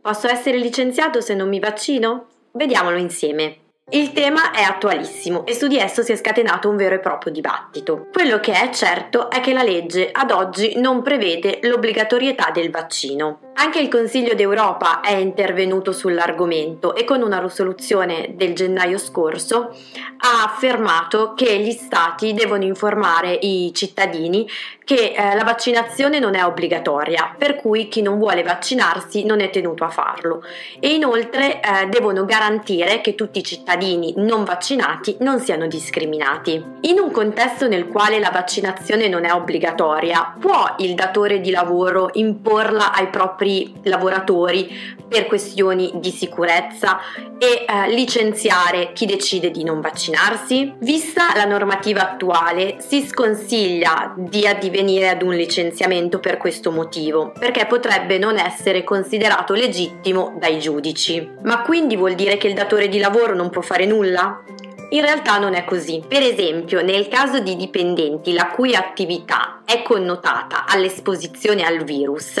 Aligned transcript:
Posso 0.00 0.28
essere 0.28 0.58
licenziato 0.58 1.20
se 1.20 1.34
non 1.34 1.48
mi 1.48 1.58
vaccino? 1.58 2.26
Vediamolo 2.52 2.96
insieme. 2.96 3.65
Il 3.92 4.12
tema 4.12 4.50
è 4.50 4.62
attualissimo 4.62 5.46
e 5.46 5.54
su 5.54 5.68
di 5.68 5.78
esso 5.78 6.02
si 6.02 6.10
è 6.10 6.16
scatenato 6.16 6.68
un 6.68 6.74
vero 6.74 6.96
e 6.96 6.98
proprio 6.98 7.30
dibattito. 7.30 8.08
Quello 8.12 8.40
che 8.40 8.52
è 8.52 8.70
certo 8.70 9.30
è 9.30 9.38
che 9.38 9.52
la 9.52 9.62
legge 9.62 10.10
ad 10.10 10.32
oggi 10.32 10.76
non 10.80 11.02
prevede 11.02 11.60
l'obbligatorietà 11.62 12.50
del 12.52 12.72
vaccino. 12.72 13.45
Anche 13.58 13.80
il 13.80 13.88
Consiglio 13.88 14.34
d'Europa 14.34 15.00
è 15.00 15.14
intervenuto 15.14 15.90
sull'argomento 15.90 16.94
e 16.94 17.04
con 17.04 17.22
una 17.22 17.38
risoluzione 17.38 18.34
del 18.34 18.52
gennaio 18.52 18.98
scorso 18.98 19.74
ha 20.18 20.44
affermato 20.44 21.32
che 21.34 21.58
gli 21.60 21.70
stati 21.70 22.34
devono 22.34 22.64
informare 22.64 23.32
i 23.32 23.72
cittadini 23.72 24.46
che 24.84 25.14
eh, 25.16 25.34
la 25.34 25.42
vaccinazione 25.42 26.18
non 26.18 26.34
è 26.34 26.44
obbligatoria, 26.44 27.34
per 27.36 27.56
cui 27.56 27.88
chi 27.88 28.02
non 28.02 28.18
vuole 28.18 28.42
vaccinarsi 28.42 29.24
non 29.24 29.40
è 29.40 29.48
tenuto 29.48 29.84
a 29.84 29.88
farlo 29.88 30.44
e 30.78 30.94
inoltre 30.94 31.60
eh, 31.60 31.86
devono 31.86 32.24
garantire 32.26 33.00
che 33.00 33.14
tutti 33.14 33.38
i 33.38 33.42
cittadini 33.42 34.12
non 34.16 34.44
vaccinati 34.44 35.16
non 35.20 35.40
siano 35.40 35.66
discriminati. 35.66 36.62
In 36.82 37.00
un 37.00 37.10
contesto 37.10 37.66
nel 37.66 37.88
quale 37.88 38.20
la 38.20 38.30
vaccinazione 38.30 39.08
non 39.08 39.24
è 39.24 39.32
obbligatoria, 39.32 40.36
può 40.38 40.74
il 40.78 40.94
datore 40.94 41.40
di 41.40 41.50
lavoro 41.50 42.10
imporla 42.12 42.92
ai 42.92 43.08
propri 43.08 43.45
propri 43.46 43.72
lavoratori 43.84 44.94
per 45.08 45.26
questioni 45.26 45.92
di 45.96 46.10
sicurezza 46.10 46.98
e 47.38 47.64
eh, 47.64 47.90
licenziare 47.90 48.90
chi 48.92 49.06
decide 49.06 49.52
di 49.52 49.62
non 49.62 49.80
vaccinarsi? 49.80 50.74
Vista 50.80 51.32
la 51.36 51.44
normativa 51.44 52.10
attuale, 52.10 52.76
si 52.78 53.06
sconsiglia 53.06 54.12
di 54.16 54.46
addivenire 54.46 55.10
ad 55.10 55.22
un 55.22 55.34
licenziamento 55.34 56.18
per 56.18 56.38
questo 56.38 56.72
motivo, 56.72 57.32
perché 57.38 57.66
potrebbe 57.66 58.18
non 58.18 58.36
essere 58.36 58.82
considerato 58.82 59.54
legittimo 59.54 60.34
dai 60.40 60.58
giudici. 60.58 61.30
Ma 61.44 61.62
quindi 61.62 61.96
vuol 61.96 62.14
dire 62.14 62.36
che 62.36 62.48
il 62.48 62.54
datore 62.54 62.88
di 62.88 62.98
lavoro 62.98 63.34
non 63.34 63.50
può 63.50 63.62
fare 63.62 63.86
nulla? 63.86 64.42
In 64.88 65.00
realtà 65.00 65.38
non 65.38 65.54
è 65.54 65.64
così. 65.64 66.02
Per 66.06 66.22
esempio, 66.22 66.80
nel 66.82 67.08
caso 67.08 67.40
di 67.40 67.56
dipendenti 67.56 68.32
la 68.32 68.48
cui 68.48 68.74
attività 68.74 69.62
è 69.64 69.82
connotata 69.82 70.64
all'esposizione 70.66 71.64
al 71.64 71.82
virus, 71.82 72.38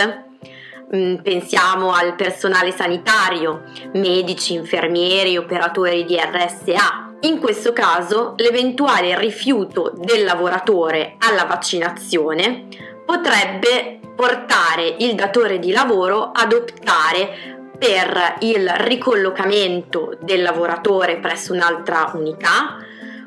pensiamo 0.88 1.92
al 1.92 2.14
personale 2.14 2.70
sanitario, 2.70 3.64
medici, 3.94 4.54
infermieri, 4.54 5.36
operatori 5.36 6.04
di 6.04 6.16
RSA. 6.16 7.14
In 7.20 7.38
questo 7.40 7.72
caso 7.72 8.34
l'eventuale 8.36 9.18
rifiuto 9.18 9.92
del 9.96 10.24
lavoratore 10.24 11.16
alla 11.18 11.44
vaccinazione 11.44 12.66
potrebbe 13.04 14.00
portare 14.14 14.96
il 14.98 15.14
datore 15.14 15.58
di 15.58 15.72
lavoro 15.72 16.30
ad 16.32 16.52
optare 16.52 17.54
per 17.78 18.36
il 18.40 18.68
ricollocamento 18.68 20.16
del 20.20 20.42
lavoratore 20.42 21.18
presso 21.18 21.52
un'altra 21.52 22.10
unità, 22.14 22.78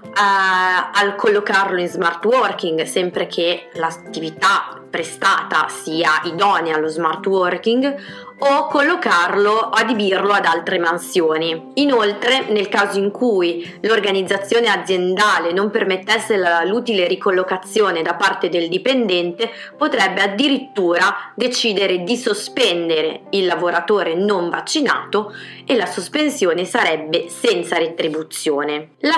eh, 0.09 0.99
al 1.02 1.15
collocarlo 1.15 1.79
in 1.79 1.88
smart 1.88 2.23
working 2.25 2.83
sempre 2.83 3.27
che 3.27 3.69
l'attività 3.73 4.79
prestata 4.89 5.67
sia 5.69 6.21
idonea 6.23 6.75
allo 6.75 6.88
smart 6.88 7.25
working 7.27 7.95
o 8.39 8.67
collocarlo, 8.67 9.69
adibirlo 9.69 10.31
ad 10.31 10.45
altre 10.45 10.79
mansioni. 10.79 11.71
Inoltre, 11.75 12.45
nel 12.49 12.69
caso 12.69 12.97
in 12.97 13.11
cui 13.11 13.79
l'organizzazione 13.81 14.69
aziendale 14.69 15.51
non 15.51 15.69
permettesse 15.69 16.39
l'utile 16.66 17.05
ricollocazione 17.05 18.01
da 18.01 18.13
parte 18.13 18.47
del 18.47 18.69
dipendente, 18.69 19.51
potrebbe 19.78 20.22
addirittura 20.22 21.34
decidere 21.35 22.03
di 22.03 22.16
sospendere 22.16 23.23
il 23.31 23.45
lavoratore 23.45 24.16
non 24.16 24.50
vaccinato 24.50 25.34
e 25.66 25.75
la 25.75 25.85
sospensione 25.85 26.63
sarebbe 26.63 27.28
senza 27.28 27.78
retribuzione. 27.78 28.91
La 29.00 29.17